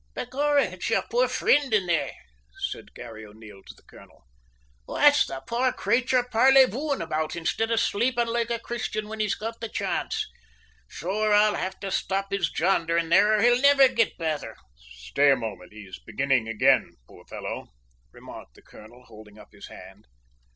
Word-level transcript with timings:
"Begorrah, 0.15 0.63
it's 0.73 0.89
your 0.89 1.03
poor 1.11 1.27
fri'nd 1.27 1.75
in 1.75 1.85
there!" 1.85 2.11
said 2.71 2.95
Garry 2.95 3.23
O'Neil 3.23 3.61
to 3.61 3.73
the 3.75 3.83
colonel. 3.83 4.25
"What's 4.85 5.27
the 5.27 5.41
poor 5.45 5.71
crayture 5.71 6.23
parleyvooing 6.23 7.01
about, 7.03 7.35
instid 7.35 7.69
of 7.71 7.79
slaypin' 7.79 8.25
loike 8.27 8.49
a 8.49 8.57
Christian 8.57 9.05
whin 9.05 9.19
he's 9.19 9.35
got 9.35 9.61
the 9.61 9.69
chance? 9.69 10.25
Sure, 10.87 11.35
I'll 11.35 11.53
have 11.53 11.79
to 11.81 11.91
stop 11.91 12.31
his 12.31 12.49
jaundering 12.49 13.09
there, 13.09 13.37
or 13.37 13.43
he'll 13.43 13.61
niver 13.61 13.89
git 13.89 14.17
betther!" 14.17 14.55
"Stay 14.89 15.29
a 15.31 15.35
moment; 15.35 15.71
he's 15.71 15.99
beginning 15.99 16.47
again, 16.47 16.93
poor 17.07 17.23
fellow," 17.25 17.67
remarked 18.11 18.55
the 18.55 18.63
colonel, 18.63 19.03
holding 19.05 19.37
up 19.37 19.49
his 19.51 19.67
hand. 19.67 20.07